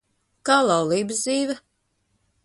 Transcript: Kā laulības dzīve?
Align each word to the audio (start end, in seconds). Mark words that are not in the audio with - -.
Kā 0.49 0.55
laulības 0.69 1.21
dzīve? 1.25 1.57